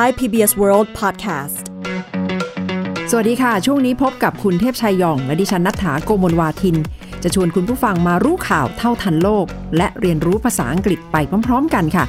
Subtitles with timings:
[0.00, 1.56] Thai PBS World Podcast
[3.10, 6.76] สวัสดีค่ะ ช่วงนี้พบกับคุณเทพชัยยองและดิฉันนัฐถาโกมลวาทิน
[7.22, 9.46] จะชวนคุณผู้ฟังมารู้ข่าวเท่าทันโลก
[9.76, 11.16] และเรียนรู้ภาษาอังกฤษไป
[11.46, 12.04] พร้อม ๆ กันค่ะ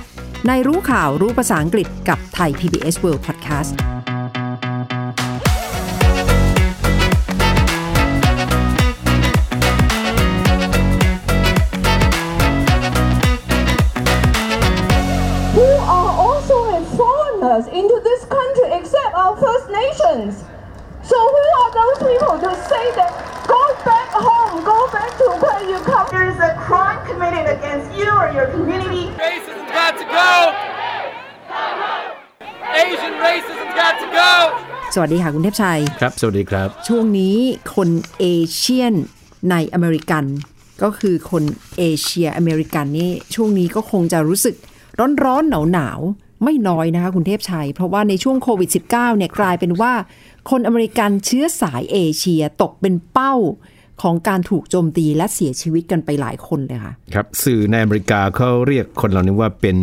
[0.48, 3.72] ในรู้ข่าวรู้ภาษาอังกฤษกับไทย PBS World Podcast
[34.94, 37.38] สวัสดีค่ะ คุณเทพชัย ครับ สวัสดีครับ ช่วงนี้
[37.76, 38.94] คน Asian
[39.52, 40.26] ในอเมริกัน
[40.84, 41.44] ก็คือคน
[41.78, 44.56] เอเชียอเมริกันนี่ช่วงนี้ก็คงจะรู้สึก
[45.24, 49.94] ร้อนๆหนาวๆไม่น้อยนะคะคุณเทพชัย เพราะว่าในช่วงโควิด -19 เนี่ยกลายเป็นว่า
[50.50, 53.36] คนอเมริกันเชื้อสายเอเชียตกเป็นเป้า
[54.02, 59.78] ของการถูกโจมตีและเสียชีวิตกันไปหลายคนเลยค่ะ ครับ สื่อในอเมริกาเขาเรียกคนเหล่านี้ว่าเป็น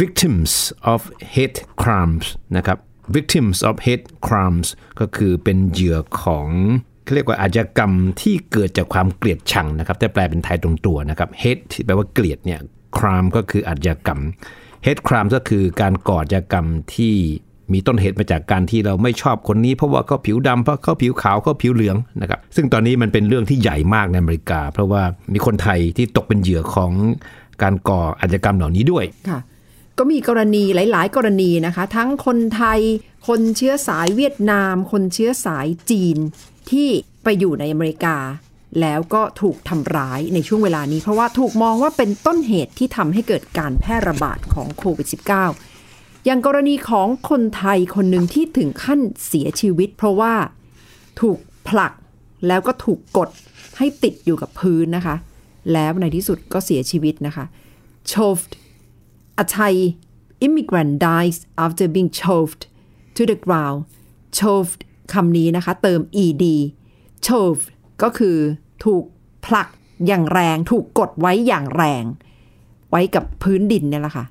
[0.00, 0.52] victims
[0.92, 1.00] of
[1.34, 2.78] hate crimes นะครับ
[3.14, 4.68] victims of hate crimes
[5.00, 6.48] ก็คือเป็นเหยื่อของ
[7.04, 12.60] เขาเรียกว่าอาชญากรรมที่เกิดจากความเกลียดชังนะครับแต่แปลเป็นไทยตรงตัวนะครับ hate ที่แปลว่าเกลียดเนี่ย
[12.98, 14.20] crime ก็คืออาชญากรรม
[14.86, 17.14] hate crime ก็คือการก่ออาชญากรรมที่
[17.72, 26.92] มีต้นเหตุมาจากการที่เราไม่ชอบคนนี้ เพราะว่าเขาผิวดำเพราะเขาผิวขาวเขาผิวเหลืองนะครับ ซึ่งตอนนี้มันเป็นเรื่องที่ใหญ่มากในอเมริกา เพราะว่ามีคนไทยที่ตกเป็นเหยื่อของ
[27.62, 29.40] การก่ออาชญากรรมเหล่านี้ด้วยค่ะ
[29.98, 32.80] ก็มีกรณีหลาย ๆ กรณีนะคะ ทั้งคนไทย
[33.28, 36.18] คนเชื้อสายเวียดนาม คนเชื้อสายจีน
[36.70, 36.88] ที่
[37.24, 38.16] ไปอยู่ในอเมริกา
[38.80, 45.08] แล้วก็ถูกทำร้ายในช่วงเวลานี้ เพราะว่าถูกมองว่าเป็นต้นเหตุที่ทำให้เกิดการแพร่ระบาดของโควิด
[45.64, 50.34] -19 อย่างกรณีของคนไทยคนหนึ่งที่ถึงขั้นเสียชีวิต เพราะว่า
[51.20, 51.92] ถูกผลัก
[52.46, 53.30] แล้วก็ถูกกด
[53.78, 55.16] ให้ติดอยู่กับพื้นนะคะ
[55.72, 57.44] แล้วในที่สุดก็เสียชีวิตนะคะ
[58.10, 58.52] Choved
[59.42, 59.74] A Thai
[60.46, 62.62] immigrant dies after being shoved
[63.16, 63.78] to the ground
[64.38, 64.80] shoved
[65.12, 66.44] คำนี้นะคะ เติม ed
[67.26, 67.62] shove
[68.02, 68.36] ก็คือ
[68.84, 69.04] ถูก
[69.46, 69.68] ผลัก
[70.06, 72.04] อย่างแรง ถูกกดไว้อย่างแรง
[72.90, 74.24] ไว้กับพื้นดินเนี่ยแหละค่ะ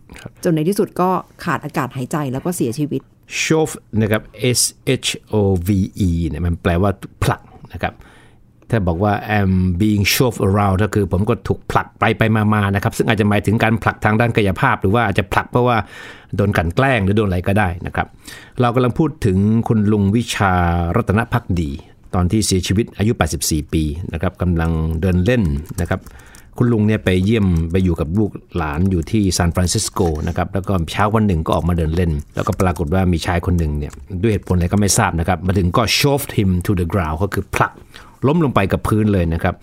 [0.44, 1.10] จนในที่สุดก็
[1.44, 3.02] ขาดอากาศหายใจแล้วก็เสียชีวิต
[3.44, 4.22] shove นะครับ
[4.60, 4.62] s
[5.06, 5.70] h o v
[6.08, 6.92] e เนี่ยมันแปลว่า
[7.24, 7.42] ผลัก
[7.74, 7.94] นะครับ
[8.70, 15.78] ถ้าบอกว่า I'm being shoved around ก็คือผมก็ถูกผลักไปไปมาๆนะครับ ซึ่งอาจจะหมายถึงการผลักทางด้านกายภาพ หรือว่าอาจจะผลักเพราะว่า
[16.36, 18.08] โดนกันแกล้งหรือโดนอะไรก็ได้นะครับ
[18.62, 19.38] เรากำลังพูดถึง
[19.68, 20.53] คุณลุงวิชา
[20.96, 21.72] รัตนพักดี
[22.16, 23.12] ตอนที่เสียชีวิตอายุ
[23.44, 23.84] 84 ปี
[24.14, 24.72] นะครับกำลัง
[25.02, 25.44] เดินเล่น
[25.82, 26.02] นะครับ
[26.58, 33.92] คุณลุงเนี่ยไปเยี่ยมไปอยู่กับลูกหลานอยู่ที่ซานฟรานซิสโกนะครับแล้วก็เช้าวันหนึ่งก็ออกมาเดินเล่น แล้วก็ปรากฏว่ามีชายคนหนึ่งเนี่ย
[34.24, 37.72] ด้วยเหตุผลอะไรก็ไม่ทราบนะครับ มาถึงก็ shoved him to the ground ก็คือผลัก
[38.28, 39.56] ล้มลงไปกับพื้นเลยนะครับ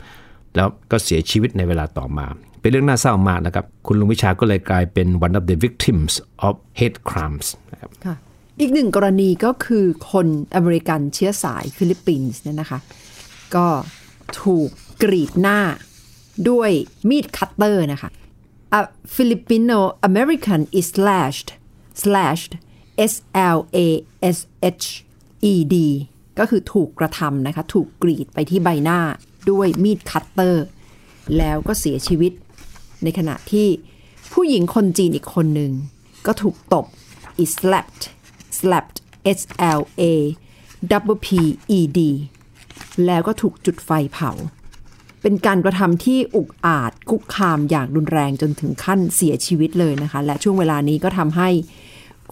[0.57, 2.27] แล้วก็เสียชีวิตในเวลาต่อมา
[2.61, 6.13] เป็นเรื่องน่าเศร้ามากนะครับ คุณลุงวิชาก็เลยกลายเป็น one of the victims
[6.47, 7.91] of hate crimes นะครับ
[8.61, 12.79] อีกหนึ่งกรณีก็คือคนอเมริกันเชื้อสายฟิลิปปินส์เนี่ยนะคะ
[13.55, 13.67] ก็
[14.41, 14.69] ถูก
[15.03, 15.61] กรีดหน้า
[16.51, 16.71] ด้วย
[17.09, 18.11] มีดคัตเตอร์นะคะ
[18.79, 18.81] A
[19.17, 21.49] Filipino American is slashed
[22.03, 22.53] slashed
[23.13, 23.15] S
[23.57, 23.89] L A
[24.37, 24.39] S
[24.75, 24.87] H
[25.53, 25.77] E D
[26.39, 28.99] ก็คือถูกกระทำนะคะ ถูกกรีดไปที่ใบหน้า
[29.51, 30.65] ด้วยมีดคัตเตอร์
[31.39, 32.33] แล้วก็เสียชีวิต
[33.03, 33.69] ในขณะที่
[34.33, 35.73] ผู้หญิงคนจีนอีกคนหนึ่ง
[36.27, 36.87] ก็ถูกตบ
[37.43, 38.05] is slapped
[38.59, 38.99] slapped
[39.39, 39.41] S
[39.79, 40.03] L A
[41.13, 41.29] W P
[41.79, 42.01] E D
[43.07, 44.31] แล้วก็ถูกจุดไฟเผา
[45.23, 51.49] เป็นการกระทำที่อุกอาจคุกคามอย่างรุนแรงจนถึงขั้นเสียชีวิตเลยนะคะ และช่วงเวลานี้ก็ทำให้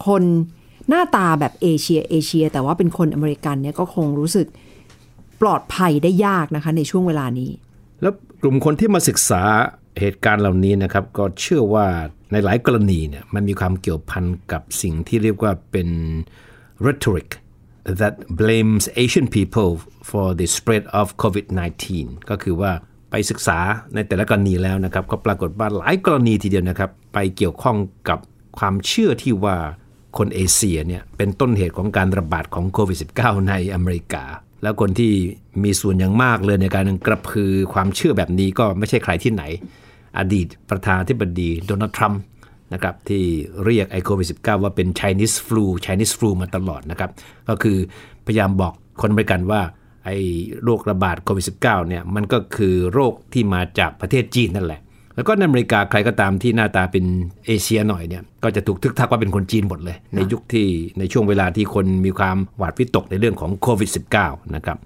[0.07, 0.23] คน
[0.89, 4.47] หน้าตาแบบเอเชียเอเชีย แต่ว่าเป็นคนอเมริกันเนี่ยก็คงรู้สึก
[5.41, 7.49] ปลอดภัยได้ยากนะคะในช่วงเวลานี้
[8.01, 9.41] แล้วกลุ่มคนที่มาศึกษา
[9.99, 11.85] เหตุการณ์เหล่านี้นะครับ ก็เชื่อว่า
[12.31, 15.89] ในหลายกรณีเนี่ยมันมีความเกี่ยวพันกับสิ่งที่เรียกว่าเป็น
[16.85, 17.29] rhetoric
[17.99, 19.71] that blames Asian people
[20.09, 21.85] for the spread of COVID-19
[22.29, 22.71] ก็คือว่า
[23.11, 23.59] ไปศึกษา
[23.95, 27.77] ในแต่ละกรณีแล้วนะครับ ก็ปรากฏว่าหลายกรณีทีเดียวนะครับ ไปเกี่ยวข้อง
[28.09, 28.19] กับ
[28.59, 29.57] ความเชื่อที่ว่า
[30.17, 34.23] คนเอเชียเนี่ยเป็นต้นเหตุของการระบาดของโควิด -19 ในอเมริกา
[34.63, 35.13] แล้วคนที่
[35.63, 39.43] มีส่วนอย่างมากเลยในการกระพือความเชื่อแบบนี้ก็ไม่ใช่ใครที่ไหน
[40.19, 42.21] อดีตประธานาธิบดีโดนัลด์ทรัมป์
[42.73, 43.23] นะครับที่
[43.65, 47.11] เรียกไอโควิด -19 ว่าเป็น Chinese flu Chinese flu มาตลอดนะครับ
[47.49, 47.77] ก็คือ
[48.25, 49.61] พยายามบอกคนอเมริกันว่า
[50.05, 50.09] ไอ
[50.63, 54.80] โรคระบาดโควิด -19 เนี่ยมันก็คือโรคที่มาจากประเทศจีนนั่นแหละ
[55.15, 57.05] แล้วก็ในอเมริกาใครก็ตามที่หน้าตาเป็น
[57.45, 60.67] เอเชียหน่อยเนี่ยก็จะถูกทึกทักว่าเป็นคนจีนหมดเลย ในยุคที่
[60.99, 63.89] ในช่วงเวลาที่คนมีความหวาดวิตกในเรื่องของโควิด
[64.21, 64.77] -19 นะครับ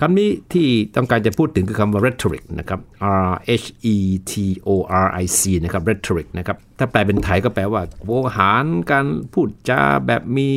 [0.00, 0.66] คำนี้ที่
[0.96, 2.80] ต้องการจะพูดถึงคือคำว่า rhetoric นะครับ
[3.28, 3.96] R H E
[4.30, 4.32] T
[4.66, 4.68] O
[5.04, 10.48] R I C นะครับ rhetoric นะครับ ถ้าแปลเป็นไทยก็แปลว่าโวหารการพูดจาแบบมี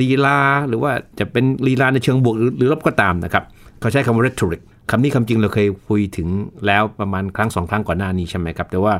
[0.00, 0.38] ลีลา
[0.68, 3.44] หรือว่าจะเป็นลีลาในเชิงบวกหรือหรือลบก็ตามนะครับ
[3.80, 6.28] เขาใช้คำว่า rhetoric คำนี้คำจริงเราเคยคุยถึง
[6.66, 8.94] แล้วประมาณครั้งสองครั้งก่อนหน้านี้ใช่ไหมครับ แต่ว่า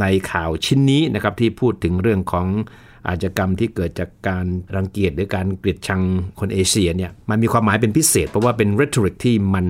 [0.00, 2.46] ในข่าวชิ้นนี้นะครับที่พูดถึงเรื่องของ
[3.08, 4.46] อาชญากรรมที่เกิดจากการ
[4.76, 6.02] รังเกียจหรือการเกลียดชัง
[6.40, 9.66] คนเอเชียเนี่ยมันมีความหมายเป็นพิเศษ เพราะว่าเป็น rhetoric ที่มัน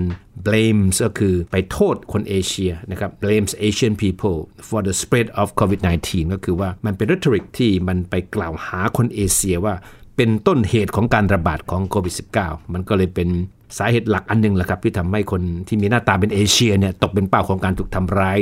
[0.47, 4.39] blames ก็คือไปโทษคนเอเชียนะครับ blames Asian people
[4.69, 9.75] for the spread of COVID-19 ก็คือว่ามันเป็น rhetoric ที่มันไปกล่าวหาคนเอเชียว่า
[10.19, 13.29] เป็นต้นเหตุของการระบาดของโควิด -19 มันก็เลยเป็น
[13.79, 18.39] สาเหตุหลักอันหนึงแหละครับที่ทำให้คนที่มีหน้าตาเป็นเอเชียเนี่ยตกเป็นเป้าของการถูกทำร้าย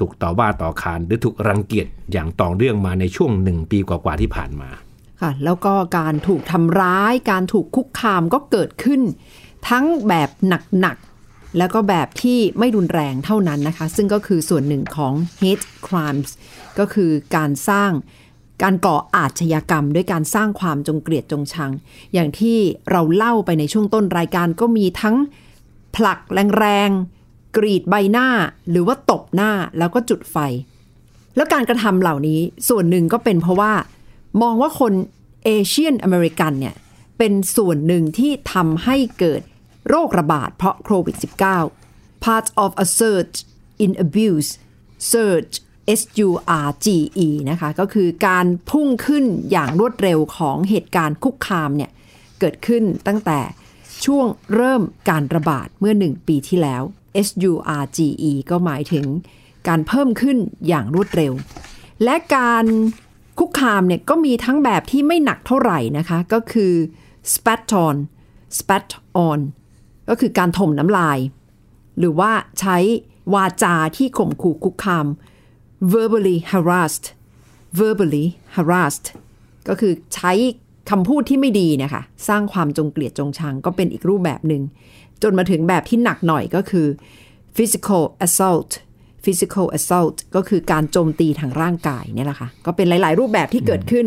[0.00, 4.70] ถูกต่อว่าต่อขานหรือถูกรังเกียจอย่างต่อเนื่องมาในช่วงหนึ่งปีกว่าๆที่ผ่านมา
[5.20, 9.00] ค่ะแล้วก็การถูกทำร้าย การถูกคุกคามก็เกิดขึ้น
[9.68, 10.30] ทั้งแบบ
[10.80, 16.30] หนักๆ แล้วก็แบบที่ไม่รุนแรงเท่านั้นนะคะ ซึ่งก็คือส่วนหนึ่งของ hate crimes
[16.78, 17.90] ก็คือการสร้าง
[18.62, 21.72] การก่ออาชญากรรมด้วยการสร้างความจงเกลียดจงชัง
[22.12, 22.58] อย่างที่
[22.90, 25.16] เราเล่าไปในช่วงต้นรายการก็มีทั้ง
[25.96, 26.18] ผลัก
[26.58, 28.28] แรงๆกรีดใบหน้า
[28.70, 30.36] หรือว่าตบหน้าแล้วก็จุดไฟ
[31.36, 33.72] แล้วการกระทำเหล่านี้ส่วนหนึ่งก็เป็นเพราะว่า
[34.42, 34.92] มองว่าคน
[35.44, 36.74] เอเชียนอเมริกันเนี่ย
[37.18, 39.42] เป็นส่วนหนึ่งที่ทำให้เกิด
[39.88, 41.16] โรคระบาดเพราะโควิด
[41.70, 43.36] -19 part of a surge
[43.84, 44.50] in abuse
[45.12, 45.54] surge
[45.98, 46.30] S U
[46.66, 46.86] R G
[47.26, 51.90] E นะคะ ก็คือการพุ่งขึ้นอย่างรวดเร็วของเหตุการณ์คุกคามเนี่ย
[52.40, 53.40] เกิดขึ้นตั้งแต่
[54.04, 56.82] ช่วงเริ่มการระบาดเมื่อ 1 ปีที่แล้ว
[57.26, 57.98] S U R G
[58.30, 59.06] E ก็หมายถึง
[59.68, 60.36] การเพิ่มขึ้น
[60.68, 61.32] อย่างรวดเร็ว
[62.04, 62.66] และการ
[63.38, 66.72] คุกคามเนี่ยก็มีทั้งแบบที่ไม่หนักเท่าไหร่นะคะ ก็คือ
[67.32, 67.96] spat on
[68.58, 68.86] spat
[69.28, 69.40] on
[70.08, 71.18] ก็คือการถมน้ำลาย
[71.98, 72.76] หรือว่าใช้
[73.34, 75.06] วาจาที่ข่มขู่คุกคาม
[75.94, 77.06] verbally harassed
[77.80, 78.26] verbally
[78.56, 79.06] harassed
[79.68, 80.32] ก็คือใช้
[80.90, 84.62] คำพูดที่ไม่ดีนะคะ สร้างความจงเกลียดจงชังก็เป็นอีกรูปแบบหนึ่ง
[85.22, 86.86] จนมาถึงแบบที่หนักหน่อยก็คือ
[87.56, 88.70] physical assault
[89.24, 94.06] physical assault ก็คือการโจมตีทางร่างกายเนี่ยแหละค่ะ ก็เป็นหลาย ๆ รูปแบบที่เกิดขึ้น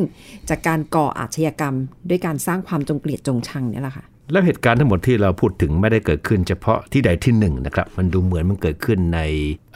[0.50, 1.76] จากการก่ออาชญากรรม
[2.10, 9.20] ด้วยการสร้างความจงเกลียดจงชังเนี่ยแหละค่ะ แล้วเหตุการณ์ทั้งหมดที่เราพูดถึงไม่ได้เกิดขึ้นเฉพาะที่ใดที่หนึ่งนะครับมันดูเหมือนมันเกิดขึ้นใน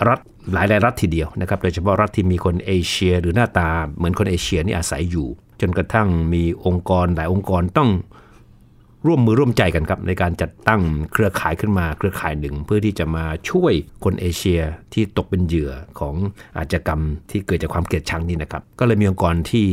[0.08, 0.20] รัฐ
[0.54, 5.28] หลายหลายรัฐทีเดียวนะครับโดยเฉพาะรัฐที่มีคนเอเชีย หรือหน้าตาเหมือนคนเอเชียนี่อาศัยอยู่
[5.62, 7.90] จนกระทั่งมีองค์กรหลายองค์กรต้อง
[9.08, 10.82] ร่วมมือร่วมใจกันครับในการจัดตั้ง
[11.12, 13.74] เครือข่ายขึ้นมาเครือข่ายหนึ่ง เพื่อที่จะมาช่วย
[14.04, 14.62] คนเอเชีย
[14.94, 16.16] ที่ตกเป็นเหยื่อของ
[16.58, 19.68] อาชญากรรมที่เกิดจากความเกลียดชังนี่นะครับ ก็เลยมีองค์กรที่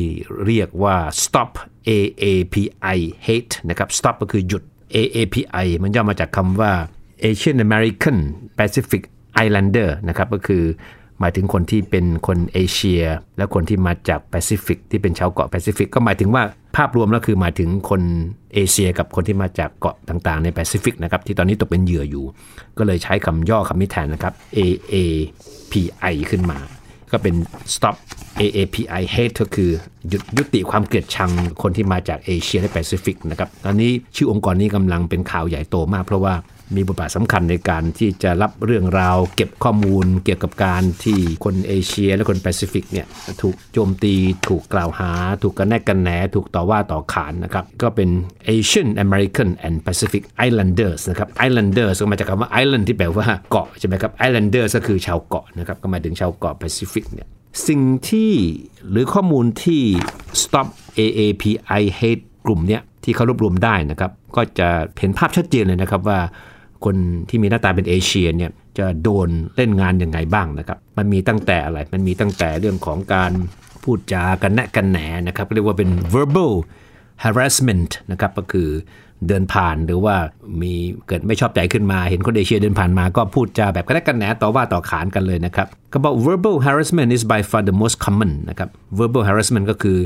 [0.45, 1.51] เรียกว่า Stop
[1.89, 4.63] AAPI Hate นะครับ Stop ก็คือหยุด
[4.95, 6.73] AAPI มันย่อมาจากคำว่า
[7.29, 8.17] Asian American
[8.59, 9.03] Pacific
[9.45, 10.65] Islander นะครับก็คือ
[11.21, 13.03] หมายถึงคนที่เป็นคนเอเชีย
[13.37, 16.43] และคนที่มาจากแปซิฟิกที่เป็นชาวเกาะแปซิฟิกก็หมายถึงว่า
[16.77, 18.03] ภาพรวมแล้วคือหมายถึงคน
[18.55, 22.25] เอเชียกับคนที่มาจากเกาะต่างๆ ในแปซิฟิกนะครับที่ตอนนี้ตกเป็นเหยื่ออยู่
[22.79, 26.59] ก็เลยใช้คำย่อคำนี้แทนนะครับ AAPI ขึ้นมา
[27.13, 27.35] ก็เป็น
[27.75, 27.97] stop
[28.41, 29.71] AAPI hate ก็คือ
[30.13, 31.31] ยุยุติความเกลียดชัง
[31.63, 36.35] คนที่มาจากเอเชียและแปซิฟิกนะครับตอนนี้ชื่อองค์กรนี้กำลังเป็นข่าวใหญ่โตมาก เพราะว่า
[36.77, 43.07] มีบทบาทสำคัญในการที่จะรับเรื่องราว เก็บข้อมูลเกี่ยวกับการที่คนเอเชียและคนแปซิฟิกเนี่ย
[43.43, 44.15] ถูกโจมตี
[44.49, 45.11] ถูกกล่าวหา
[45.43, 48.09] ถูกกระแนะกระแหน ถูกต่อว่าต่อขานนะครับ ก็เป็น
[48.55, 57.29] Asian American and Pacific Islanders นะครับ Islanders ก็มาจากคำว่า island ที่แปลว่าเกาะใช่ไหมครับ Islanders ก็คือชาวเกาะนะครับก็หมายถึงชาวเกาะแปซิฟิกเนี่ย
[57.69, 58.33] สิ่งที่
[58.91, 59.83] หรือข้อมูลที่
[60.43, 60.67] Stop
[60.99, 66.21] AAPI Hate กลุ่มเนี้ยที่เขารวบรวมได้นะครับ ก็จะเห็นภาพชัดเจนเลยนะครับว่า
[66.85, 66.97] คน
[67.29, 73.33] ที่มีหน้าตาเป็นเอเชียเนี่ยจะโดนเล่นงานยังไงบ้างนะครับ มันมีตั้งแต่อะไร มันมีตั้งแต่เรื่องของการ
[73.83, 74.99] พูดจากันแนะกันแหน
[75.29, 76.53] นะครับ เรียกว่าเป็น verbal
[77.25, 78.69] harassment นะครับ ก็คือ
[79.29, 80.15] เดินผ่านหรือว่า
[80.63, 80.73] มี
[81.07, 88.69] เกิดไม่ชอบใจขึ้นมา เห็นคนเอเชียเดินผ่านมาก็พูดจาแบบกระแนะกันแหนต่อว่าต่อขานกันเลยนะครับก็บอก verbal harassment is by far the most common นะครับ
[88.99, 89.99] verbal harassment ก็คือ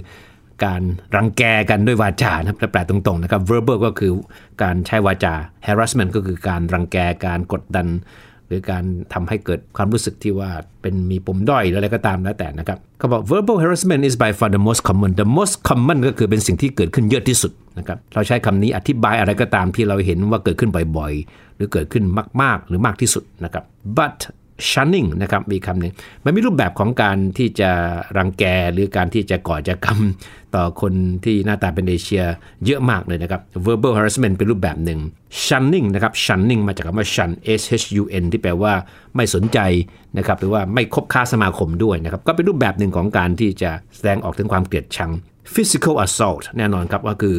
[0.65, 0.83] การ
[1.17, 4.13] รังแกกันด้วยวาจานะครับแปลตรงๆนะครับ verbal ก็คือ
[4.63, 5.35] การใช้วาจา
[5.67, 7.87] harassment ก็คือการรังแกการกดดัน
[8.51, 10.51] หรือการทำให้เกิดความรู้สึกที่ว่า
[10.83, 22.05] เป็นมีปมด้อยหรืออะไรก็ตามแล้วแต่นะครับเขาบอก verbal harassment is by far the most common the most common ก็คือเป็นสิ่งที่เกิดขึ้นเยอะที่สุดนะครับเราใช้คำนี้อธิบายอะไรก็ตามที่เราเห็นว่าเกิดขึ้นบ่อยๆ หรือเกิดขึ้น
[22.43, 23.65] มากๆ หรือมากที่สุดนะครับ
[23.99, 24.19] but
[24.71, 25.93] shunning นะครับมีคำหนึ่ง
[26.25, 27.71] มันมีรูปแบบของการที่จะ
[28.17, 29.99] รังแกหรือการที่จะก่อจะกรรม
[30.55, 30.93] ต่อคน
[31.25, 32.25] ที่หน้าตาเป็นเอเชีย
[32.67, 35.01] เยอะมากเลยนะครับ verbal harassment เป็นรูปแบบหนึ่ง
[35.45, 38.73] shunning นะครับ shunning มาจากคำว่า shun s h u n ที่แปลว่า
[39.17, 39.59] ไม่สนใจ
[40.19, 45.11] นะครับหรือว่าไม่คบค้าสมาคมด้วยนะครับก็เป็นรูปแบบหนึ่งของการที่จะแสดงออกถึงความเกลียดชัง
[45.55, 47.37] physical assault แน่นอนครับก็คือ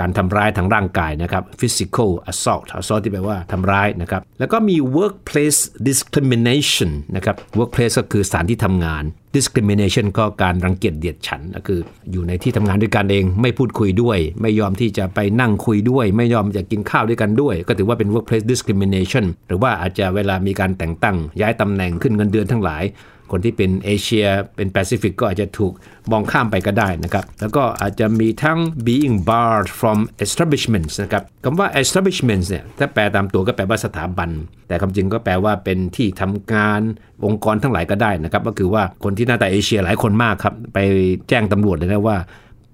[0.00, 9.04] การทำร้ายทางร่างกายนะครับ physical assault assault ที่แปลว่าทำร้ายนะครับ แล้วก็มี workplace discrimination นะครับ workplace ก็คือสถานที่ทำงาน
[9.36, 11.80] discrimination ก็การรังเกียจเดียดฉันท์ก็คือ
[12.12, 22.82] อยู่ในที่ทำงานด้วยกันเอง ไม่พูดคุยด้วย ไม่ยอมที่จะไปนั่งคุยด้วย ไม่ยอมจะกินข้าวด้วยกันด้วย ก็ถือว่าเป็น workplace discrimination หรือว่าอาจจะเวลามีการแต่งตั้งย้ายตำแหน่งขึ้นเงินเดือนทั้งหลาย
[23.30, 24.26] คนที่เป็นเอเชีย
[24.56, 25.72] เป็นแปซิฟิกก็อาจจะถูก
[26.10, 34.30] มองข้ามไปก็ได้นะครับ แล้วก็อาจจะมีทั้ง being barred from establishments นะครับคำว่า establishments เนี่ยถ้าแปลตามตัวก็แปลว่าสถาบัน
[34.68, 36.80] แต่คำจริงก็แปลว่าเป็นที่ทำงาน
[37.24, 40.78] องค์กรทั้งหลายก็ได้นะครับ ก็คือว่าคนที่หน้าตาเอเชียหลายคนมากครับ ไป
[41.28, 42.18] แจ้งตำรวจเลยนะว่า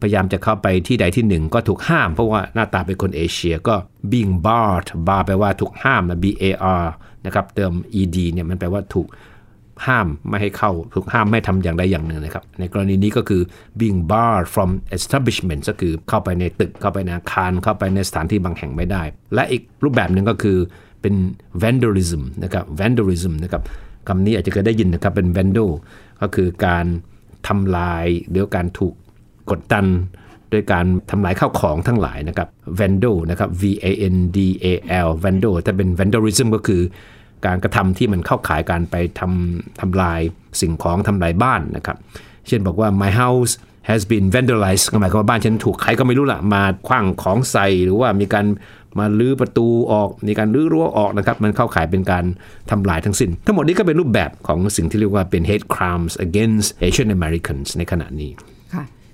[0.02, 3.74] พยายามจะเข้าไปที่ใดที่หนึ่งก็ถูกห้าม เพราะว่าหน้าตาเป็นคนเอเชียก็
[4.10, 6.44] being barred bar แปลว่าถูกห้ามนะ b a
[6.82, 6.86] r
[7.26, 9.06] นะครับเติม ed เนี่ยมันแปลว่าถูก
[9.86, 13.42] ห้ามไม่ให้เข้า ถูกห้ามไม่ทำอย่างใดอย่างหนึ่งนะครับ ในกรณีนี้ก็คือ
[13.80, 19.02] being barred from establishment ก็คือเข้าไปในตึกเข้าไปในอาคารเข้าไปในสถานที่บางแห่งไม่ได้
[19.34, 20.58] และอีกรูปแบบหนึ่งก็คือ
[21.02, 21.14] เป็น
[21.62, 23.62] vandalism นะครับ vandalism นะครับ
[24.08, 25.70] คำนี้อาจจะเคยได้ยินนะครับเป็น vandal
[26.22, 26.86] ก็คือการ
[27.48, 28.94] ทำลายหรือการถูก
[29.50, 29.86] กดดัน
[30.52, 34.66] ด้วยการทำลายข้าวของทั้งหลายนะครับ vandal นะครับ v a n d a
[35.06, 36.82] l vandal ถ้าเป็น vandalism ก็คือ
[37.46, 40.20] การกระทำที่มันเข้าขายการไปทำทำลาย
[40.60, 41.96] สิ่งของทำลายบ้านนะครับ
[42.46, 43.52] เช่นบอกว่า my house
[43.90, 48.46] has been vandalized หมายความว่าบ้านฉันถูกใครก็ไม่รู้ละมาคว้างของใส่หรือว่ามีการ
[48.98, 52.24] มาลื้อประตูออกมีการลื้อรั้วออกนะครับ มันเข้าขายเป็นการ
[52.70, 58.32] ทำลายทั้งสิ้น ทั้งหมดนี้ก็เป็นรูปแบบของสิ่งที่เรียกว่าเป็น hate crimes against Asian Americans ในขณะนี้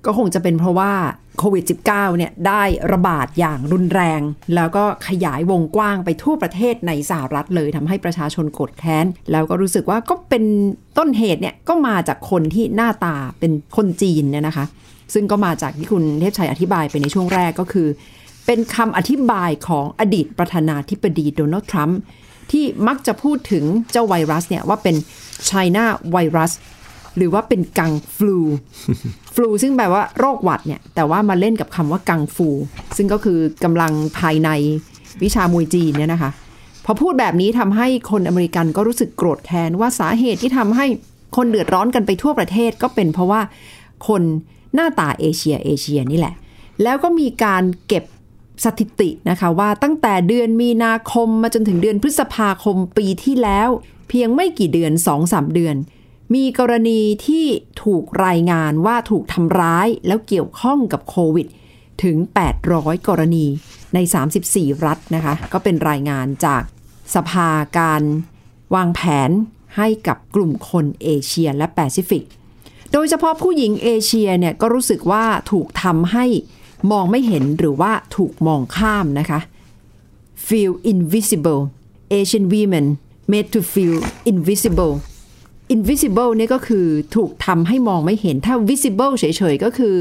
[0.07, 0.93] ก็คงจะเป็นเพราะว่า
[1.39, 4.21] โควิด -19 เนี่ยได้ระบาดอย่างรุนแรง
[4.55, 10.45] แล้วก็ขยายวงกว้างไปทั่วประเทศในสหรัฐเลยทำให้ประชาชนโกรธแค้น แล้วก็รู้สึกว่าก็เป็น
[10.99, 14.67] ต้นเหตุเนี่ยก็มาจากคนที่หน้าตาเป็นคนจีนเนี่ยนะคะ
[15.15, 17.89] ซึ่งก็มาจากที่คุณเทพชัยอธิบายไปในช่วงแรกก็คือ
[18.47, 21.99] เป็นคำอธิบายของอดีตประธานาธิบดีโดนัลด์ทรัมป์
[22.53, 24.97] ที่มักจะพูดถึงเจ้าไวรัสเนี่ยว่าเป็น
[25.51, 26.53] China ไวรัส
[27.17, 28.39] หรือว่าเป็นกังฟลู
[29.35, 32.49] ฟลูซึ่งแปลว่าโรคหวัดเนี่ย แต่ว่ามาเล่นกับคำว่ากังฟู
[32.97, 34.51] ซึ่งก็คือกำลังภายใน
[35.23, 36.31] วิชามวยจีนเนี่ยนะคะ
[36.85, 40.87] พอพูดแบบนี้ทำให้คนอเมริกันก็รู้สึกโกรธแค้นว่าสาเหตุที่ทำให้
[41.37, 43.41] คนเดือดร้อนกันไปทั่วประเทศก็เป็นเพราะว่า
[44.09, 44.23] คน
[44.75, 46.35] หน้าตาเอเชียเอเชียนี่แหละ
[46.83, 48.05] แล้วก็มีการเก็บ
[48.65, 53.69] สถิตินะคะว่าตั้งแต่เดือนมีนาคมมาจนถึงเดือนพฤษภาคมปีที่แล้ว
[54.09, 54.93] เพียงไม่กี่เดือน
[55.23, 55.77] 2-3เดือน
[56.35, 57.47] มีกรณีที่
[57.83, 61.47] ถูกรายงานว่าถูกทำร้ายแล้วเกี่ยวข้องกับโควิด
[62.03, 62.17] ถึง
[62.63, 63.47] 800 กรณี
[63.95, 63.99] ใน
[64.41, 66.63] 34 รัฐนะคะ ก็เป็นรายงานจาก
[67.15, 68.03] สภาการ
[68.75, 69.31] วางแผน
[69.77, 72.25] ให้กับกลุ่มคนเอเชียและแปซิฟิก
[72.93, 76.27] โดยเฉพาะผู้หญิงเอเชียเนี่ยก็รู้สึกว่าถูกทำให้
[76.91, 79.41] มองไม่เห็นหรือว่าถูกมองข้ามนะคะ
[80.47, 81.63] feel invisible
[82.19, 82.87] Asian women
[83.33, 83.97] made to feel
[84.33, 84.95] invisible
[85.75, 89.97] invisible เนี่ยก็คือถูกทำให้มองไม่เห็นถ้า visible เฉยๆ ก็คือ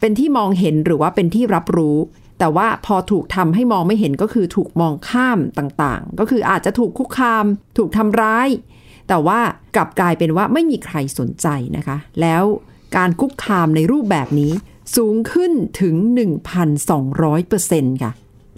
[0.00, 1.96] เป็นที่มองเห็นหรือว่าเป็นที่รับรู้
[2.38, 7.44] แต่ว่าพอถูกทำให้มองไม่เห็นก็คือถูกมองข้ามต่างๆ ก็คืออาจจะถูกคุกคาม
[7.78, 8.48] ถูกทำร้าย
[9.08, 9.40] แต่ว่า
[9.76, 12.44] กลับกลายเป็นว่าไม่มีใครสนใจนะคะ แล้ว
[12.96, 14.52] การคุกคามในรูปแบบนี้
[14.96, 15.94] สูงขึ้นถึง
[17.14, 18.12] 1,200%ค่ะ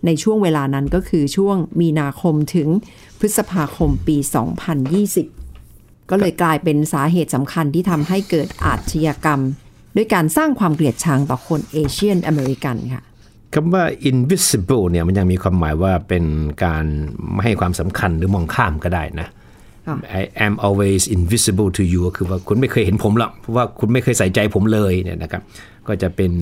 [0.07, 2.69] ในช่วงเวลานั้นก็คือช่วงมีนาคมถึง
[3.19, 4.17] พฤษภาคมปี
[5.03, 5.38] 2020
[6.11, 9.41] ก็เลยกลายเป็นสาเหตุสำคัญที่ทำให้เกิดอาชญากรรม
[9.97, 13.03] ด้วยการสร้างความเกลียดชังต่อคนเอเชียนอเมริกันค่ะ
[13.55, 16.25] คำว่า invisible เนี่ยมันยังมีความหมายว่าเป็น
[16.65, 16.85] การ
[17.33, 19.29] ไม่ให้ความสำคัญหรือมองข้ามก็ได้นะ
[19.87, 25.43] ค่ะ I am always invisible to you ก็คือว่าคุณไม่เคยเห็นผมหรอกเพราะว่าคุณไม่เคยใส่ใจผมเลยเนี่ยนะครับ
[25.89, 26.33] ก็จะเป็น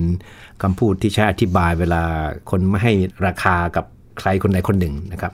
[0.61, 2.01] คำพูดที่ใช้อธิบายเวลา
[2.49, 2.93] คนไม่ให้
[3.25, 3.85] ราคากับ
[4.19, 5.31] ใครคนใดคนหนึ่งนะครับ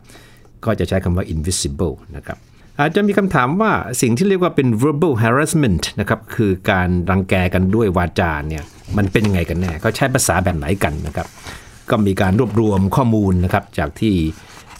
[0.65, 2.37] ก็จะใช้คำว่า invisible นะครับ
[2.79, 8.63] อาจจะมีคำถามว่าสิ่งที่เรียกว่าเป็น verbal harassment นะครับคือการรังแกกันด้วยวาจาเนี่ย
[8.97, 11.27] มันเป็นยังไงกันแน่เขาใช้ภาษาแบบไหนกันนะครับ
[11.89, 14.15] ก็มีการรวบรวมข้อมูลนะครับจากที่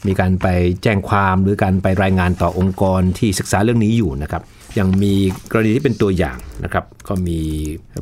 [0.07, 0.47] มีการไป
[0.83, 4.41] แจ้งความหรือการไปรายงานต่อองค์กรที่ศึกษาเรื่องนี้อยู่นะครับ
[4.79, 5.13] ยังมี
[5.51, 7.39] กรณีที่เป็นตัวอย่างนะครับก็มี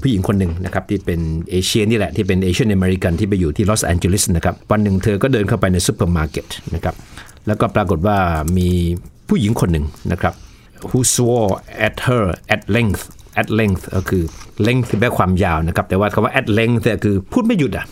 [0.01, 1.19] ผู้หญิงคนหนึ่งนะครับที่เป็น
[1.49, 6.45] เอเชียนี่แหละที่เป็น Asian American ที่ไปอยู่ที่ลอสแอนเจลิสนะครับวันหนึ่งเธอก็เดินเข้าไปในซูเปอร์มาร์เก็ต
[6.75, 6.95] นะครับ
[7.47, 8.17] แล้วก็ปรากฏว่า
[8.57, 8.69] มี
[9.31, 10.33] ผู้หญิงคนหนึ่งนะครับ
[10.89, 11.51] who swore
[11.87, 13.01] at her at length
[13.41, 14.23] at length ก็คือ
[14.67, 17.85] length แปลความยาวนะครับ แต่ว่าคำว่า at length เนี่ยคือพูดไม่หยุดอะ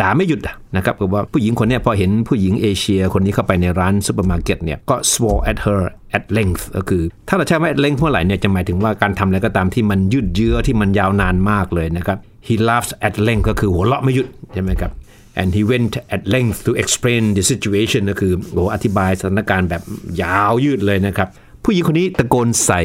[0.00, 5.80] ด่าไม่หยุดอะนะครับคือว่าผู้หญิงคนนี้พอเห็นผู้หญิงเอเชียคนนี้เข้าไปในร้านซูเปอร์มาร์เก็ตเนี่ยก็ swore at her
[6.16, 14.92] at length ก็คือ ถ้าเราใช้ว่า at length เมื่อไหร่เนี่ยจะหมายถึงว่าการทำอะไรก็ตามที่มันยืดเยื้อที่มันยาวนานมากเลยนะครับ he laughs at length ก็คือหัวเราะไม่หยุดใช่ไหมครับ
[15.40, 19.82] and he went at length to explain the situation ก็คือโอ้อธิบายสถานการณ์แบบ
[20.22, 21.28] ยาวยืดเลยนะครับ
[21.64, 22.82] ผู้หญิงคนนี้ตะโกนใส่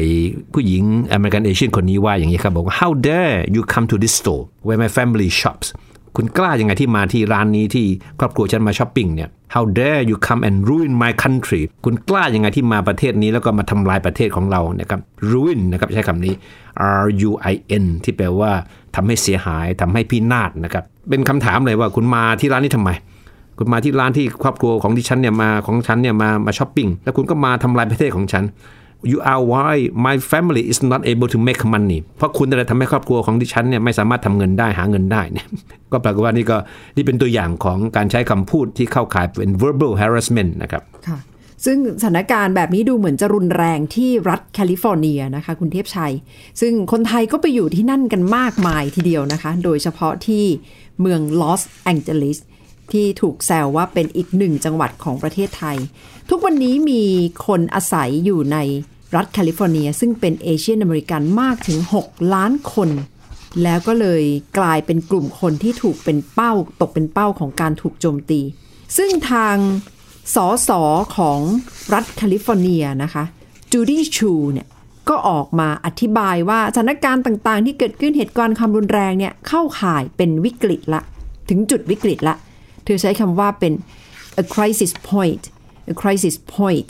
[0.52, 5.68] ผู้หญิงอเมริกันเอเชียนคนนี้ว่าอย่างนี้ครับ บอกว่า how dare you come to this store where my family shops
[6.16, 7.86] คุณกล้ายังไงที่มาที่ร้านนี้ที่
[8.20, 16.34] ครอบครัวฉันมาช้อปปิ้งเนี่ย how dare you come and ruin my country คุณกล้ายังไงที่มาประเทศนี้แล้วก็มาทำลายประเทศของเรานะครับ ruin นะครับใช้คำนี้
[17.02, 18.52] R U I N ที่แปลว่า
[18.94, 22.90] ทำให้เสียหายทำให้พินาศนะครับ เป็นคำถามเลยว่าคุณมาที่ร้านนี้ทำไม
[23.58, 28.44] คุณมาที่ร้านที่ครอบครัวของดิฉันเนี่ยมาของฉันเนี่ยมามาช้อปปิ้งแล้วคุณก็มาทำลายประเทศของฉัน
[29.12, 29.74] you are why
[30.06, 35.46] my family is not able to make money เพราะคุณอะไรทำให้ครอบครัวของดิฉันเนี่ยไม่สามารถทำเงินได้หาเงินได้เนี่ย
[35.92, 36.56] ก็แปลว่านี่ก็
[36.96, 41.18] นี่เป็นตัวอย่างของการใช้คำพูดที่เข้าข่ายเป็น verbal harassment นะครับค่ะ
[41.64, 46.14] ซึ่งสถานการณ์แบบนี้ดูเหมือนจะรุนแรงที่รัฐแคลิฟอร์เนียนะคะ คุณเทพชัย
[46.60, 50.44] ซึ่งคนไทยก็ไปอยู่ที่นั่นกันมากมายทีเดียวนะคะ โดยเฉพาะที่
[51.00, 52.38] เมืองลอสแองเจลิส
[52.92, 55.76] ที่ถูกแซวว่าเป็นอีกหนึ่งจังหวัดของประเทศไทย
[56.30, 57.02] ทุกวันนี้มี
[57.46, 58.58] คนอาศัยอยู่ใน
[59.16, 62.90] รัฐแคลิฟอร์เนีย ซึ่งเป็น Asian American มากถึง 6 ล้านคน
[63.62, 64.22] แล้วก็เลย
[64.58, 68.40] กลายเป็นกลุ่มคนที่ถูกเป็นเป้าตกเป็นเป้าของการถูกโจมตี
[68.96, 69.56] ซึ่งทาง
[70.34, 70.82] สอสอ
[71.16, 71.40] ของ
[71.94, 73.24] รัฐแคลิฟอร์เนียนะคะ
[73.72, 74.66] จูดี้ชูเนี่ย
[75.08, 81.02] ก็ออกมาอธิบายว่าสถานการณ์ต่างๆ ที่เกิดขึ้นเหตุการณ์ความรุนแรงเนี่ยเข้าข่ายเป็นวิกฤตละ
[81.48, 82.34] ถึงจุดวิกฤตละ
[82.84, 83.72] เธอใช้คำว่าเป็น
[84.42, 85.44] a crisis point
[85.92, 86.88] a crisis point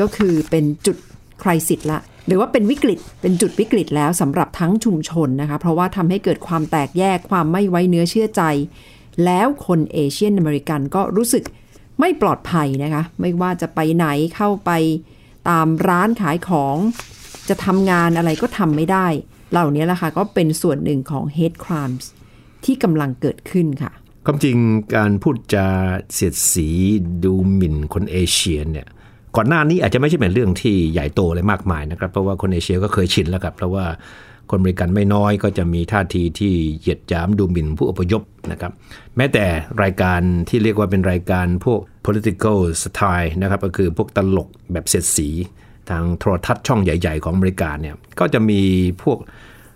[0.00, 0.96] ก็คือเป็นจุด
[1.42, 8.42] crisis ละ หรือว่าเป็นวิกฤต เป็นจุดวิกฤตแล้วสำหรับทั้งชุมชนนะคะ เพราะว่าทำให้เกิดความแตกแยกความไม่ไว้เนื้อเชื่อใจ
[9.24, 11.44] แล้วคนเอเชียนอเมริกันก็รู้สึก
[12.00, 14.06] ไม่ปลอดภัยนะคะ ไม่ว่าจะไปไหน
[14.36, 14.70] เข้าไป
[15.48, 16.76] ตามร้านขายของ
[17.48, 19.06] จะทำงานอะไรก็ทำไม่ได้
[19.52, 22.04] เหล่านี้แหละค่ะก็เป็นส่วนหนึ่งของ hate crimes
[22.64, 23.92] ที่กำลังเกิดขึ้นค่ะ
[24.26, 24.56] ความจริง
[24.94, 25.68] การพูดจา
[26.12, 26.68] เสียดสี
[27.24, 28.86] ดูหมิ่นคนเอเชียเนี่ย
[29.36, 33.86] ก่อนหน้านี้อาจจะไม่ใช่เป็นเรื่องที่ใหญ่โตอะไรมากมายนะครับ เพราะว่าคนเอเชียก็เคยชินแล้วครับเพราะว่า
[34.50, 38.72] คนอเมริกันไม่น้อยก็จะมีท่าทีที่เหยียดหยามดูหมิ่นผู้อพยพนะครับ
[39.16, 39.44] แม้แต่
[39.82, 45.28] รายการที่เรียกว่าเป็นรายการพวก political style นะครับ ก็คือพวกตลกแบบเสียดสี
[45.90, 48.60] ทางโทรทัศน์ช่องใหญ่ ๆ ของอเมริกาเนี่ย ก็จะมี
[49.02, 49.18] พวก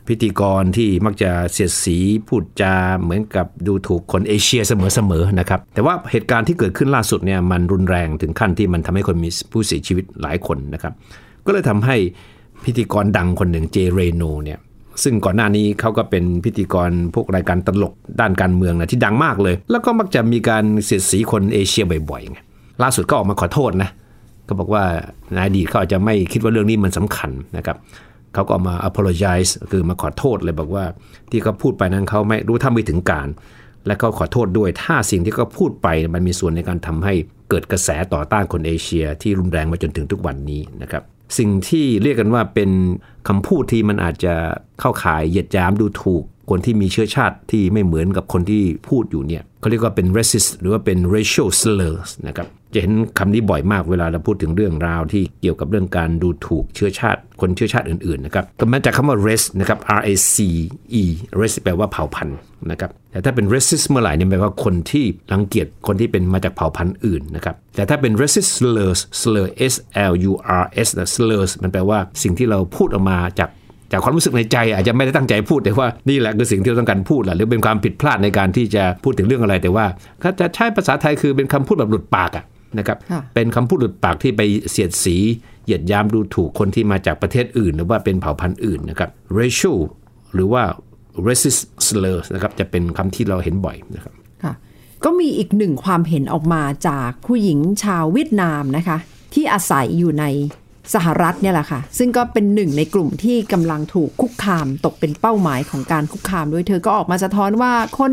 [0.08, 1.96] พิธีกรที่มักจะเสียดสี
[2.28, 10.92] พูดจาเหมือนกับดูถูกคนเอเชียเสมอๆนะครับ แต่ว่าเหตุการณ์ที่เกิดขึ้นล่าสุดเนี่ยมันรุนแรงถึงขั้นที่มันทำให้คนมีผู้เสียชีวิตหลายคนนะครับ
[11.46, 11.96] ก็เลยทำให้
[12.64, 14.58] พิธีกรดังคนหนึ่งเจเรโนเนี่ย
[15.02, 22.38] ซึ่งก่อนหน้านี้เขาก็เป็นพิธีกรพวกรายการตลกด้านการเมืองนะที่ดังมากเลย แล้วก็มักจะมีการเสียดสีคนเอเชียบ่อยๆไง
[22.82, 23.90] ล่าสุดก็ออกมาขอโทษนะ
[24.48, 24.84] ก็บอกว่า
[25.32, 27.76] ในอดีตเขาอาจจะไม่คิดว่าเรื่องนี้มันสำคัญนะครับ
[28.34, 30.84] เขาก็ออกมา apologize คือมาขอโทษเลยบอกว่า
[31.30, 33.28] ที่เขาพูดไปนั้นเขาไม่รู้ท่าไม่ถึงการ
[33.86, 37.14] และเขาขอโทษด้วยถ้าสิ่งที่เขาพูดไปมันมีส่วนในการทำให้
[37.50, 41.02] เกิดกระแสต่อต้านคนเอเชีย ที่รุนแรงมาจนถึงทุกวันนี้นะครับ
[41.38, 42.70] สิ่งที่เรียกกันว่าเป็น
[43.28, 44.34] คำพูดที่มันอาจจะ
[44.80, 60.36] เข้าข่ายเหยียดหยามดูถูกคนที่มีเชื้อชาติที่ไม่เหมือนกับคนที่พูดอยู่เนี่ยเขาเรียกว่าเป็น racist หรือว่าเป็น racial slurs นะครับ จะเห็นคำนี้บ่อยมากเวลาเราพูดถึงเรื่องราวที่เกี่ยวกับเรื่องการดูถูกเชื้อชาติ คนเชื้อชาติอื่นๆนะครับก็มาจากคำว่า race นะครับ R A C
[61.02, 61.04] E
[61.40, 62.38] race แปลว่าเผ่าพันธุ์
[62.70, 69.74] นะครับแต่ถ้าเป็น racist เมื่อไหร่เนี่ยแปลว่าคนที่รังเกียจคนที่เป็นมาจากเผ่าพันธุ์อื่นนะครับแต่ถ้าเป็น racist slurs slur S
[70.10, 73.50] L U R S slurs มันแปลว่าสิ่งที่เราพูดออกมาจาก
[73.92, 79.86] จากความรู้สึกในใจอาจจะไม่ได้ตั้งใจพูดแต่ว่านี่แหละคือสิ่งที่เราต้องการพูดแหละหรือเป็นความผิดพลาดในการที่จะพูดถึงเรื่องอะไรแต่ว่า
[80.22, 82.44] ถ้าจะใช้ภาษาไทยคือเป็นคำพูดแบบหลุดปากอะ
[82.78, 85.16] นะครับค่ะเป็นคำพูดหลุดปากที่ไปเสียดสี
[85.64, 89.78] เหยียดยามดูถูกคนที่มาจากประเทศอื่น หรือว่าเป็นเผ่าพันธุ์อื่นนะครับ racial
[90.34, 90.62] หรือว่า
[91.26, 94.52] racist slurs นะครับจะเป็นคำที่เราเห็นบ่อยนะครับค่ะ
[95.04, 98.98] ก็มีอีกหนึ่งความเห็นออกมาจากผู้หญิงชาวเวียดนามนะคะ
[99.34, 100.24] ที่อาศัยอยู่ใน
[100.94, 108.12] สหรัฐเนี่ยแหละค่ะ ซึ่งก็เป็นหนึ่งในกลุ่มที่กำลังถูกคุกคามตกเป็นเป้าหมายของการคุกคามด้วยเธอก็ออกมาสะท้อนว่าคน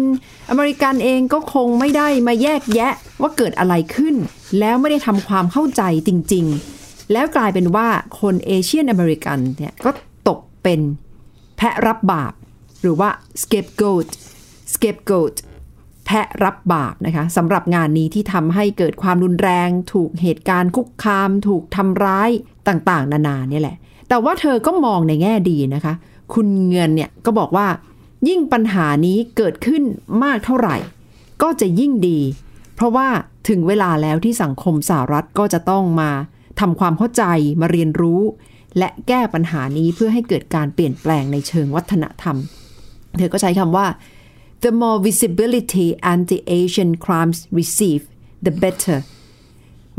[0.50, 4.16] อเมริกันเองก็คงไม่ได้มาแยกแยะว่าเกิดอะไรขึ้น
[4.60, 6.46] แล้วไม่ได้ทำความเข้าใจจริง
[6.80, 7.88] ๆ แล้วกลายเป็นว่า
[8.22, 9.92] คนเอเชียนอเมริกันเนี่ยก็
[10.28, 10.80] ตกเป็น
[11.58, 12.34] แพะรับบาป
[12.82, 13.10] หรือว่า
[13.42, 14.08] scapegoat
[14.74, 15.34] scapegoat
[16.08, 22.30] แพะรับบาปนะคะสำหรับงานนี้ที่ทำให้เกิดความรุนแรง ถูกเหตุการณ์คุกคาม ถูกทำร้าย
[22.68, 23.76] ต่างๆ นานาเนี่ยแหละ
[24.10, 25.94] แต่ว่าเธอก็มองในแง่ดีนะคะ
[26.34, 27.68] คุณเงินเนี่ยก็บอกว่า
[28.28, 29.84] ยิ่งปัญหานี้เกิดขึ้น
[30.24, 30.78] มากเท่าไหร่
[31.42, 32.20] ก็จะยิ่งดี
[32.76, 33.08] เพราะว่า
[33.50, 36.12] ถึงเวลาแล้วที่สังคมสหรัฐก็จะต้องมา
[36.60, 37.24] ทำความเข้าใจ
[37.62, 38.22] มาเรียนรู้
[38.78, 42.38] และแก้ปัญหานี้เพื่อให้เกิดการเปลี่ยนแปลงในเชิงวัฒนธรรม
[43.18, 43.86] เธอก็ใช้คำว่า
[44.64, 48.04] the more visibility anti-Asian crimes receive
[48.46, 49.00] the better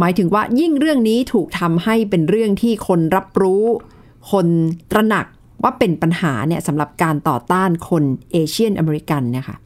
[0.00, 3.64] หมายถึงว่ายิ่งเรื่องนี้ถูกทำให้เป็นเรื่องที่คนรับรู้
[4.30, 4.46] คน
[4.90, 5.26] ตระหนัก
[5.62, 9.56] ว่าเป็นปัญหาเนี่ยสำหรับการต่อต้านคนเอเชียนอเมริกันนะคะ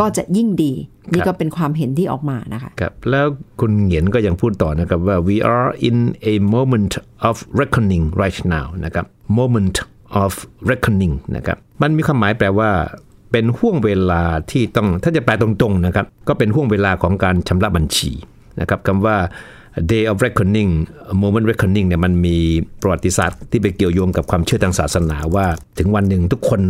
[0.00, 0.72] ก็จะยิ่งดี
[1.12, 3.26] นี่ก็เป็นความเห็นที่ออกมานะคะครับแล้ว
[3.60, 5.98] คุณเหงียนก็ยังพูดต่อนะครับว่า we are in
[6.32, 6.92] a moment
[7.28, 9.06] of reckoning right now นะครับ
[9.38, 9.76] moment
[10.22, 10.32] of
[10.70, 12.70] reckoning นะครับมันมีความหมายแปลว่า
[13.32, 18.12] เป็นห่วงเวลาที่ต้องถ้าจะแปลตรงๆนะครับก็เป็นห่วงเวลาของการชำระบัญชี
[18.60, 19.16] นะครับคำว่า
[19.90, 20.70] day of reckoning
[21.22, 22.36] moment reckoning เนี่ยมันมี
[22.80, 25.46] ประวัติศาสตร์ที่ไปเกี่ยวโยงกับความเชื่อทางศาสนาว่า
[25.78, 26.60] ถึงวันหนึ่งทุกคน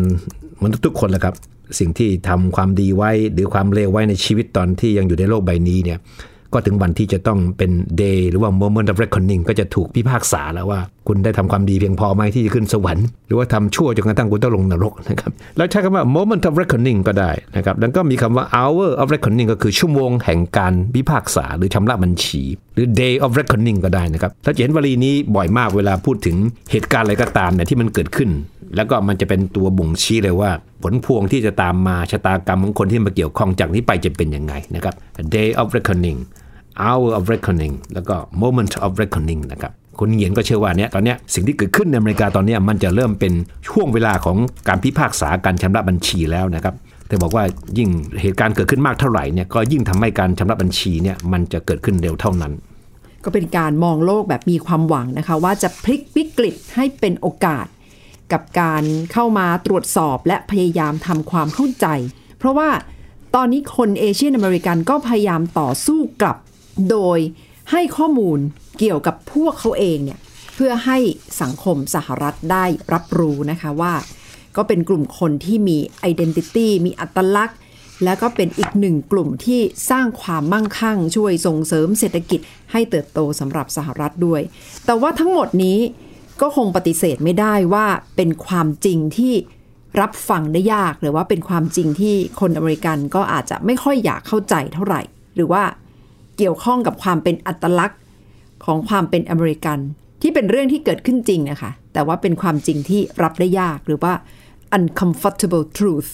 [0.63, 1.35] มนุษย์ทุกคนแหละครับ
[1.79, 5.99] สิ่งที่ทำความดีไว้หรือความเลวไว้ในชีวิตตอนที่ยังอยู่ในโลกใบนี้เนี่ย
[6.55, 7.71] ก็ถึงวันที่จะต้องเป็น
[8.03, 19.49] day หรือว่า moment of reckoning ก็จะถูกพิพากษาแล้วว่า คุณได้ทำความดีเพียงพอไหมที่จะขึ้นสวรรค์ หรือว่าทำชั่วจนกระทั่งคุณต้องลงนรกนะครับแล้วใช้คำว่า moment of reckoning ก็ได้นะครับแล้วก็มีคำว่า hour of reckoning
[19.53, 22.43] ก็คือชั่วโมงแห่งการพิพากษาหรือชำระบัญชี
[22.75, 26.37] หรือ day of reckoning ก็ได้นะครับถ้าเห็นวลีนี้บ่อยมากเวลาพูดถึง
[26.71, 28.31] เหตุการณ์อะไรก็ตามเนี่ยที่มันเกิดขึ้น
[28.77, 30.51] แล้วก็มันจะเป็นตัวบ่งชี้เลยว่า
[30.83, 34.95] ผลพวงที่จะตามมาชะตากรรมของคนที่มาเกี่ยวข้องจากนี้ไปจะเป็นยังไงนะครับ
[35.35, 36.19] day of reckoning
[36.87, 43.33] hour of reckoning แล้วก็ moment of reckoning นะครับคุณเหียนก็เชื่อว่าเนี่ยตอนเนี้ยสิ่งที่เกิดขึ้นในอเมริกาตอนเนี้ยมันจะเริ่มเป็น
[43.69, 44.37] ช่วงเวลาของ
[44.69, 46.75] การพิพากษาการชำระบัญชีแล้วนะครับ
[47.07, 47.45] เธอบอกว่า
[47.79, 47.89] ยิ่ง
[48.21, 52.53] เหตุการณ์เกิดขึ้นมากเท่าไหร่เนี่ยก็ยิ่งทำให้การชำระบัญชีเนี่ยมันจะเกิดขึ้นเร็วเท่านั้น
[53.25, 57.67] ก็เป็นการมองโลกแบบมีความหวังนะคะ ว่าจะพลิกวิกฤตให้เป็นโอกาส
[58.33, 61.87] กับการเข้ามาตรวจสอบและพยายามทำความเข้าใจ
[62.39, 62.71] เพราะว่า
[63.35, 66.37] ตอนนี้คนเอเชียนอเมริกันก็พยายามต่อสู้กลับ
[66.91, 67.19] โดย
[67.71, 68.39] ให้ข้อมูล
[68.79, 70.19] เกี่ยวกับพวกเขาเองเนี่ย
[70.55, 70.99] เพื่อให้
[71.43, 73.95] สังคมสหรัฐได้รับรู้นะคะว่า
[74.57, 75.79] ก็เป็นกลุ่มคนที่มี
[76.11, 77.59] identity มีอัตลักษณ์
[78.05, 79.61] แล้วก็เป็นอีกหนึ่งกลุ่มที่
[79.91, 82.41] สร้างความมั่งคั่ง ช่วยส่งเสริมเศรษฐกิจ
[82.73, 84.43] ให้เติบโตสำหรับสหรัฐด้วย
[84.87, 85.79] แต่ว่าทั้งหมดนี้
[86.41, 89.35] ก็คงปฏิเสธไม่ได้ว่าเป็นความจริงที่
[90.01, 95.03] รับฟังได้ยากหรือว่าเป็นความจริงที่คนอเมริกันก็อาจจะไม่ค่อยอยากเข้าใจเท่าไหร่
[95.35, 95.63] หรือว่า
[96.37, 98.01] เกี่ยวข้องกับความเป็นอัตลักษณ์
[98.65, 99.79] ของความเป็นอเมริกัน
[100.23, 104.13] ที่เป็นเรื่องที่เกิดขึ้นจริงนะคะ แต่ว่าเป็นความจริงที่รับได้ยากหรือว่า
[104.77, 106.11] uncomfortable truth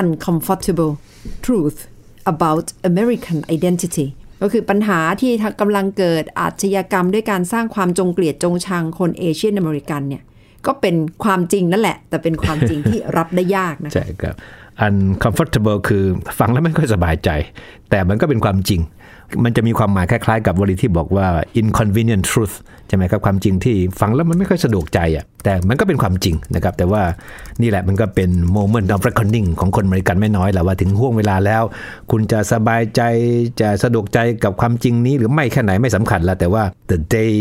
[0.00, 0.92] uncomfortable
[1.46, 1.78] truth
[2.32, 4.06] about American identity
[4.44, 10.22] ก็คือปัญหาที่กำลังเกิดอาชญากรรมด้วยการสร้างความจงเกลียดจงชังคนเอเชียนอเมริกันเนี่ย
[10.66, 14.34] ก็เป็นความจริงนั่นแหละ แต่เป็นความจริงที่รับได้ยากนะคะใช่ครับ
[14.86, 16.04] uncomfortable คือ
[16.38, 17.30] ฟังแล้วไม่ค่อยสบายใจ
[17.90, 18.80] แต่มันก็เป็นความจริง
[19.44, 21.26] มันจะมีความหมายคล้ายๆ กับวลีที่บอกว่า
[21.60, 22.54] inconvenient truth
[22.88, 27.02] ใช่ไหมครับความจริงที่ฟังแล้วมันไม่ค่อยสะดวกใจอะ แต่มันก็เป็นความจริงนะครับ แต่ว่า
[27.62, 31.62] นี่แหละมันก็เป็น moment of reckoning ของคนอเมริกันไม่น้อยแหละว่าถึงห่วงเวลาแล้ว
[32.10, 33.00] คุณจะสบายใจ
[33.60, 37.32] จะสะดวกใจกับความจริงนี้หรือไม่แค่ไหนไม่สำคัญแล้วแต่ว่า the day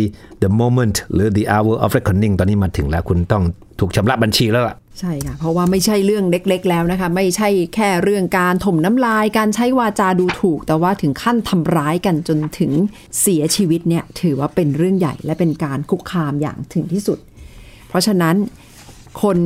[0.44, 3.44] the moment หรือ the hour of reckoning ตอนนี้มาถึงแล้วคุณต้อง
[3.80, 12.72] ถูกชำระบัญชีแล้วล่ะใช่ค่ะ เพราะว่าไม่ใช่เรื่องเล็ก ๆ แล้วนะคะ ไม่ใช่แค่เรื่องการถมน้ำลาย การใช้วาจาดูถูก แต่ว่าถึงขั้นทำร้ายกันจนถึง
[13.22, 17.20] เสียชีวิตเนี่ย ถือว่าเป็นเรื่องใหญ่และเป็นการคุกคามอย่างถึงที่สุด
[17.93, 18.36] เพราะฉะนั้น
[19.23, 19.38] คน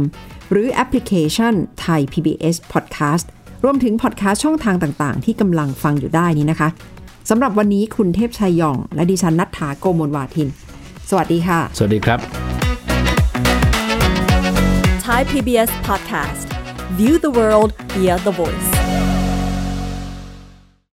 [0.51, 1.53] หรือแอปพลิเคชัน
[1.85, 3.25] Thai PBS Podcast
[3.63, 6.69] รวมถึงพอดแคสต์ช่องทางต่างๆ ที่กำลังฟังอยู่ได้นี้นะคะ
[7.29, 10.47] สำหรับวันนี้คุณเทพชัยยอง และดิฉันนัทธาโกโมลวาทิน
[11.09, 12.19] สวัสดีค่ะ สวัสดีครับ
[15.05, 16.47] Thai PBS podcast.
[16.97, 18.72] View the world via the voice.